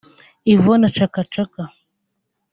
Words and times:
Yvone 0.53 0.87
Chakachaka 0.95 1.61